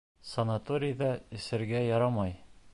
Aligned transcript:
Санаторийҙа 0.29 1.11
эсергә 1.41 1.85
ярамай! 1.91 2.37